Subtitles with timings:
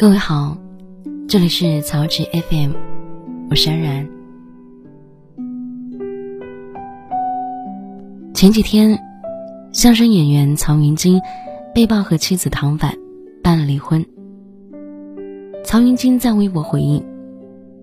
[0.00, 0.56] 各位好，
[1.28, 2.72] 这里是曹植 FM，
[3.50, 4.08] 我是安然。
[8.32, 8.98] 前几天，
[9.72, 11.20] 相声演员曹云金
[11.74, 12.96] 被曝和妻子唐婉
[13.42, 14.02] 办了离婚。
[15.66, 17.04] 曹云金在微博回应，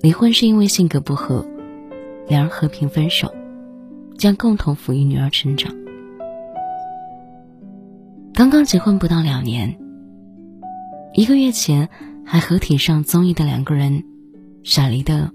[0.00, 1.44] 离婚是因为性格不合，
[2.28, 3.28] 两人和平分手，
[4.16, 5.74] 将共同抚育女儿成长。
[8.32, 9.76] 刚刚结婚不到两年。
[11.16, 11.88] 一个月前
[12.26, 14.02] 还合体上综艺的两个人，
[14.64, 15.30] 闪离的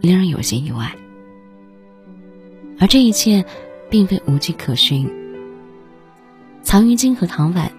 [0.00, 0.90] 令人有些意外。
[2.78, 3.44] 而这一切
[3.90, 5.06] 并非无迹可寻。
[6.62, 7.70] 曹云金和唐婉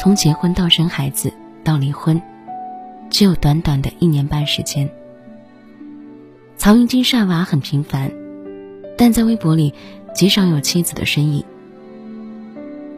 [0.00, 1.32] 从结婚到生孩子
[1.64, 2.22] 到离婚，
[3.10, 4.88] 只有短短的一年半时间。
[6.56, 8.12] 曹云金晒娃很频繁，
[8.96, 9.74] 但在微博里
[10.14, 11.44] 极少有妻子的身影。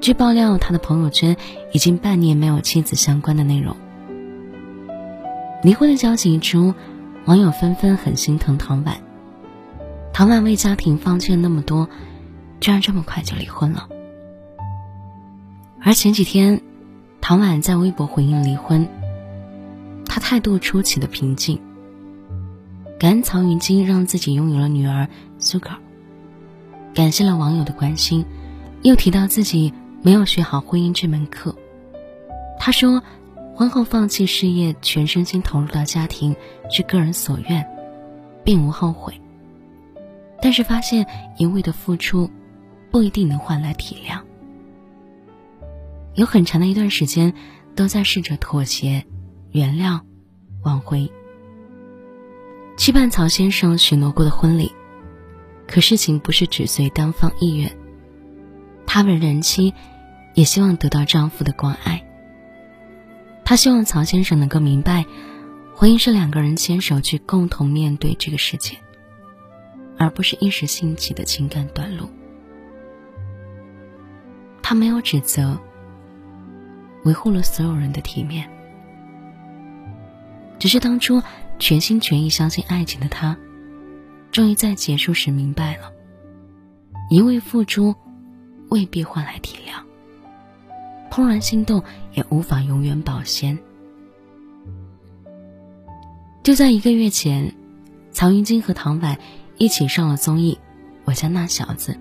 [0.02, 1.36] 据爆料，他的朋友圈
[1.72, 3.76] 已经半年没有妻子相关的内容。
[5.62, 6.74] 离婚的消息一出，
[7.24, 8.96] 网友纷纷很心疼唐婉。
[10.12, 11.88] 唐婉为家庭放弃了那么多，
[12.58, 13.88] 居然这么快就离婚了。
[15.80, 16.60] 而前几天，
[17.20, 18.88] 唐婉在微博回应离婚，
[20.04, 21.60] 她态度出奇的平静，
[22.98, 25.06] 感恩曹云金让自己拥有了女儿
[25.38, 25.76] 苏可，
[26.92, 28.24] 感谢了网友的关心，
[28.82, 29.72] 又提到自己。
[30.04, 31.54] 没有学好婚姻这门课，
[32.58, 33.00] 他说，
[33.54, 36.34] 婚后放弃事业，全身心投入到家庭
[36.68, 37.64] 是个人所愿，
[38.42, 39.14] 并无后悔。
[40.40, 41.06] 但是发现
[41.38, 42.28] 一味的付出，
[42.90, 44.18] 不一定能换来体谅。
[46.14, 47.32] 有很长的一段时间，
[47.76, 49.04] 都在试着妥协、
[49.52, 50.00] 原谅、
[50.64, 51.08] 挽回，
[52.76, 54.72] 期盼曹先生许诺过的婚礼，
[55.68, 57.70] 可事情不是只随单方意愿，
[58.84, 59.72] 他为人妻。
[60.34, 62.04] 也希望得到丈夫的关爱。
[63.44, 65.04] 她希望曹先生能够明白，
[65.74, 68.76] 婚姻是两个人牵手去共同面对这个世界，
[69.98, 72.08] 而不是一时兴起的情感短路。
[74.62, 75.58] 她没有指责，
[77.04, 78.48] 维护了所有人的体面。
[80.58, 81.20] 只是当初
[81.58, 83.36] 全心全意相信爱情的她，
[84.30, 85.92] 终于在结束时明白了，
[87.10, 87.94] 一味付出，
[88.70, 89.82] 未必换来体谅。
[91.12, 91.82] 怦然心动
[92.14, 93.58] 也无法永远保鲜。
[96.42, 97.54] 就在一个月前，
[98.12, 99.18] 曹云金和唐婉
[99.58, 100.58] 一起上了综艺
[101.04, 101.92] 《我家那小子》，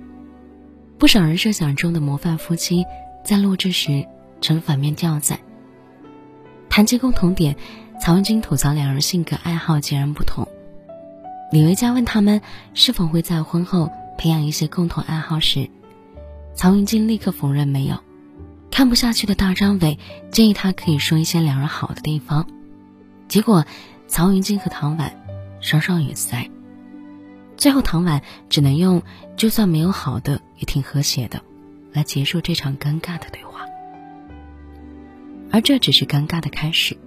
[0.98, 2.86] 不少人设想中的模范夫妻，
[3.26, 4.08] 在录制时
[4.40, 5.42] 成了反面教材。
[6.70, 7.58] 谈及共同点，
[8.00, 10.48] 曹云金吐槽两人性格爱好截然不同。
[11.52, 12.42] 李维嘉问他们
[12.74, 15.70] 是否会在婚后培养一些共同爱好时，
[16.56, 17.98] 曹云金立刻否认没有。
[18.82, 20.00] 看不下去的大张伟
[20.32, 22.48] 建议他可以说一些两人好的地方，
[23.28, 23.64] 结果
[24.08, 25.24] 曹云金和唐婉
[25.60, 26.50] 双双语塞。
[27.58, 29.04] 最后唐婉只能用
[29.38, 31.44] “就算没有好的，也挺和谐的”
[31.94, 33.68] 来结束这场尴尬的对话。
[35.52, 36.98] 而这只是尴尬的开始。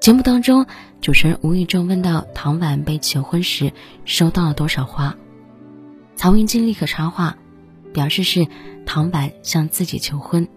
[0.00, 0.66] 节目当中，
[1.00, 3.72] 主持人无意中问到唐婉被求婚时
[4.04, 5.14] 收到了多少花，
[6.16, 7.36] 曹云金立刻插话。
[7.92, 8.46] 表示是
[8.86, 10.48] 唐婉向自己求婚，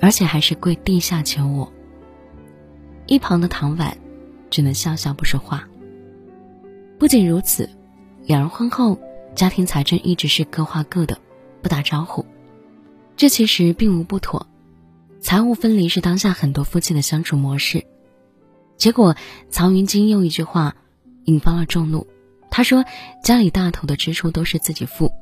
[0.00, 1.72] 而且还是跪地下求我。
[3.06, 3.96] 一旁的唐婉
[4.50, 5.68] 只能笑笑不说话。
[6.98, 7.68] 不仅如此，
[8.24, 8.98] 两人婚后
[9.34, 11.18] 家庭财政一直是各花各的，
[11.60, 12.24] 不打招呼。
[13.16, 14.46] 这其实并无不妥，
[15.20, 17.84] 财务分离是当下很多夫妻的相处模式。
[18.76, 19.16] 结果
[19.50, 20.74] 曹云金用一句话
[21.24, 22.06] 引发了众怒，
[22.50, 22.84] 他说
[23.22, 25.12] 家里大头的支出都是自己付。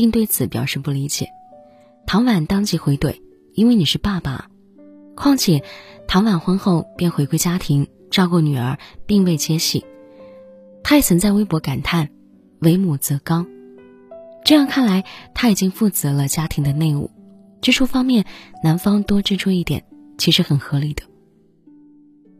[0.00, 1.28] 并对此表示不理解，
[2.06, 3.20] 唐婉当即回怼
[3.52, 4.48] ：“因为你是爸爸，
[5.14, 5.62] 况且
[6.08, 9.84] 唐婉婚后便回归家庭照顾女儿，并未接戏。”
[10.82, 12.08] 他也曾在微博感叹
[12.60, 13.46] ：“为母则刚。”
[14.42, 17.10] 这样看来，他已经负责了家庭的内务，
[17.60, 18.24] 支出方面
[18.64, 19.84] 男方多支出一点，
[20.16, 21.02] 其实很合理的。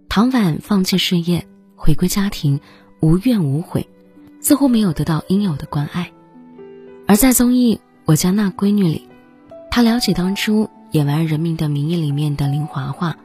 [0.09, 1.47] 唐婉放弃事业，
[1.77, 2.59] 回归家庭，
[3.03, 3.87] 无怨无悔，
[4.41, 6.11] 似乎没有得到应有的关爱。
[7.11, 7.75] 而在综艺
[8.05, 9.09] 《我家那闺女》里，
[9.69, 13.17] 他聊起当初演完《人民的名义》里面的林华华，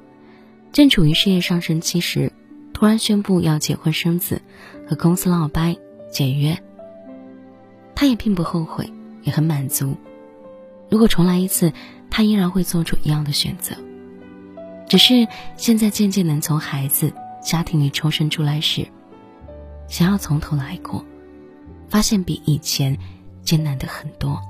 [0.72, 2.34] 正处于事业上升期时，
[2.74, 4.42] 突然宣布要结婚生子，
[4.88, 5.78] 和公司闹掰
[6.12, 6.58] 解约。
[7.94, 8.92] 他也并不后悔，
[9.22, 9.96] 也很满足。
[10.90, 11.72] 如果重来一次，
[12.10, 13.76] 他依然会做出一样的选择。
[14.90, 15.28] 只是
[15.58, 18.88] 现在渐渐能从孩子家庭里抽身出来时，
[19.88, 21.06] 想要从头来过，
[21.88, 22.98] 发现比以前。
[23.46, 24.42] 艰难的很多。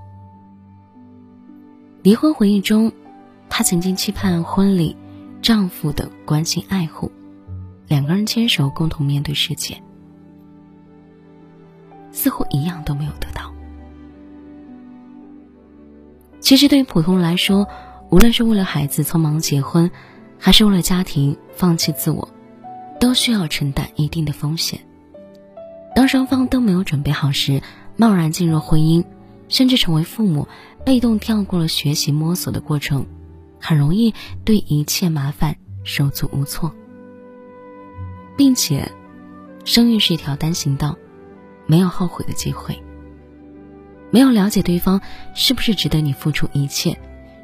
[2.01, 2.91] 离婚回忆中，
[3.49, 4.95] 她曾经期盼婚礼
[5.41, 7.11] 丈夫的关心爱护，
[7.87, 9.79] 两个人牵手共同面对世界，
[12.11, 13.53] 似乎一样都没有得到。
[16.39, 17.67] 其实，对于普通人来说，
[18.11, 19.89] 无论是为了孩子匆忙结婚，
[20.39, 22.29] 还是为了家庭放弃自我，
[22.99, 24.79] 都需要承担一定的风险。
[25.95, 27.61] 当双方都没有准备好时，
[27.97, 29.05] 贸然进入婚姻，
[29.47, 30.47] 甚至成为父母，
[30.85, 33.05] 被动跳过了学习摸索的过程，
[33.59, 34.13] 很容易
[34.43, 36.73] 对一切麻烦手足无措，
[38.35, 38.91] 并且，
[39.63, 40.97] 生育是一条单行道，
[41.65, 42.81] 没有后悔的机会。
[44.11, 45.01] 没有了解对方
[45.33, 46.97] 是不是值得你付出一切，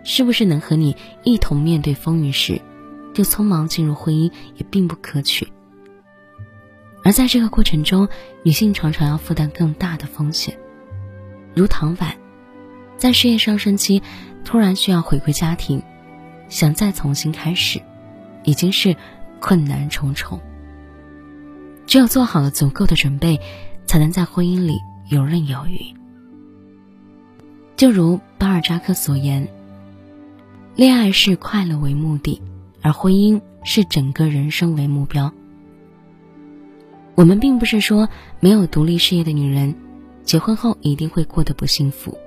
[0.03, 2.61] 是不是能和你一同面对风雨时，
[3.13, 5.47] 就匆忙进入婚姻也并不可取。
[7.03, 8.07] 而在这个过程中，
[8.43, 10.57] 女性常常要负担更大的风险，
[11.55, 12.15] 如唐婉，
[12.97, 14.03] 在事业上升期，
[14.45, 15.81] 突然需要回归家庭，
[16.47, 17.81] 想再重新开始，
[18.43, 18.95] 已经是
[19.39, 20.39] 困难重重。
[21.87, 23.41] 只有做好了足够的准备，
[23.85, 24.77] 才能在婚姻里
[25.09, 25.79] 游刃有余。
[27.75, 29.47] 就如巴尔扎克所言
[30.77, 32.39] ：“恋爱是快乐为目的，
[32.83, 35.33] 而婚姻是整个人生为目标。”
[37.21, 38.09] 我们并不是说
[38.39, 39.75] 没有独立事业的女人，
[40.23, 42.17] 结婚后一定会过得不幸福，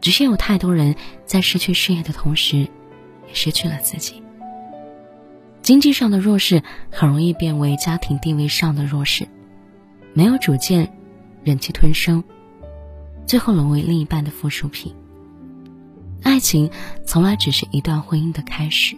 [0.00, 0.96] 只是有太多人
[1.26, 2.60] 在失去事业的同时，
[3.28, 4.22] 也失去了自己。
[5.60, 9.28] 经济上的弱势很容易变为家庭地位上的弱势，
[10.14, 10.90] 没有主见，
[11.44, 12.24] 忍气吞声。
[13.26, 14.94] 最后沦为另一半的附属品。
[16.22, 16.70] 爱情
[17.04, 18.96] 从来只是一段婚姻的开始。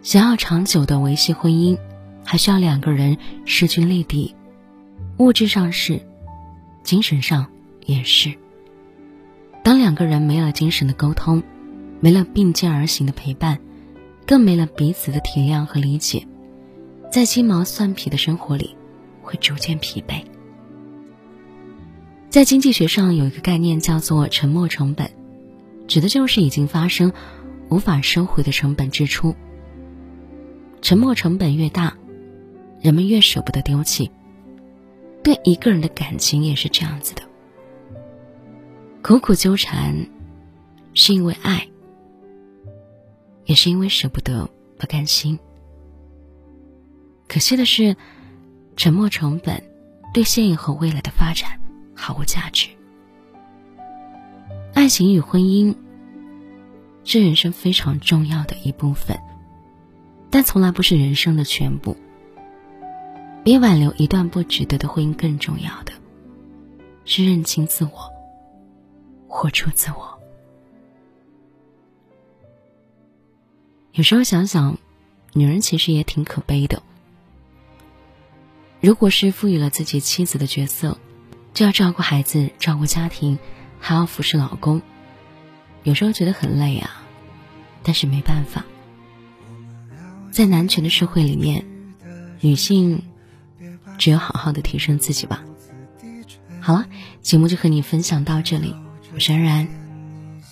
[0.00, 1.76] 想要长久的维系婚姻，
[2.24, 4.34] 还需要两个人势均力敌，
[5.18, 6.00] 物质上是，
[6.82, 7.46] 精神上
[7.86, 8.32] 也是。
[9.62, 11.42] 当两个人没了精神的沟通，
[12.00, 13.58] 没了并肩而行的陪伴，
[14.26, 16.26] 更没了彼此的体谅和理解，
[17.10, 18.76] 在鸡毛蒜皮的生活里，
[19.22, 20.22] 会逐渐疲惫。
[22.28, 25.10] 在经济学上有一个概念叫做沉没成本，
[25.86, 27.12] 指的就是已经发生、
[27.70, 29.34] 无法收回的成本支出。
[30.82, 31.96] 沉没成本越大，
[32.84, 34.10] 人们越舍不得丢弃。
[35.22, 37.22] 对一个人的感情也是这样子的，
[39.00, 40.06] 苦苦纠缠，
[40.92, 41.66] 是因为爱，
[43.46, 44.46] 也是因为舍不得、
[44.78, 45.38] 不甘心。
[47.26, 47.96] 可惜的是，
[48.76, 49.62] 沉没成本
[50.12, 51.58] 对现以后未来的发展。
[51.96, 52.68] 毫无价值。
[54.74, 55.74] 爱情与婚姻
[57.04, 59.18] 是人生非常重要的一部分，
[60.28, 61.96] 但从来不是人生的全部。
[63.44, 65.92] 比挽留一段不值得的婚姻更重要的，
[67.04, 68.10] 是认清自我，
[69.28, 70.18] 活出自我。
[73.92, 74.78] 有时候想想，
[75.34, 76.82] 女人其实也挺可悲的。
[78.80, 80.98] 如果是赋予了自己妻子的角色。
[81.54, 83.38] 就要照顾孩子，照顾家庭，
[83.78, 84.82] 还要服侍老公，
[85.84, 87.04] 有时候觉得很累啊，
[87.84, 88.64] 但是没办法。
[90.32, 91.64] 在男权的社会里面，
[92.40, 93.04] 女性
[93.98, 95.42] 只有好好的提升自己吧。
[96.60, 96.86] 好了，
[97.20, 98.74] 节目就和你分享到这里，
[99.14, 99.68] 我是安然。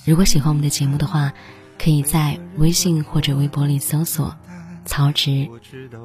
[0.04, 1.32] 如果喜欢我们的节目的话，
[1.78, 4.36] 可以在微信或者微博里搜索
[4.84, 5.48] “曹植”，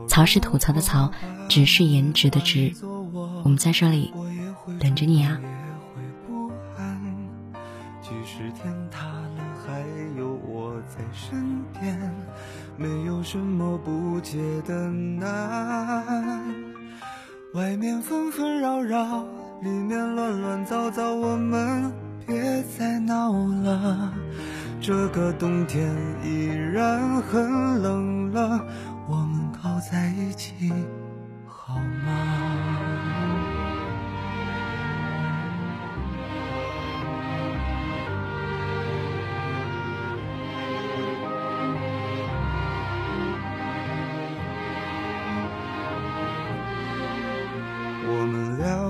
[0.07, 1.11] 曹是吐槽的曹，
[1.49, 2.73] 植是颜值的植。
[3.43, 4.13] 我们在这里。
[4.81, 5.39] 等着你啊
[8.01, 9.79] 即使天塌了还
[10.17, 11.97] 有我在身边
[12.75, 15.25] 没有什么不解的难
[17.57, 19.25] 外面纷纷扰扰
[19.61, 21.91] 里面乱乱糟糟我们
[22.27, 24.13] 别再闹了。
[24.79, 25.91] 这个冬天
[26.23, 28.63] 依然很冷了
[29.09, 30.71] 我们靠在一起
[31.47, 31.73] 好
[32.05, 32.46] 吗？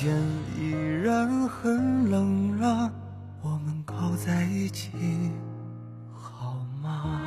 [0.00, 0.16] 天
[0.58, 0.70] 依
[1.04, 2.90] 然很冷了，
[3.42, 4.88] 我们靠在一起
[6.14, 7.19] 好吗？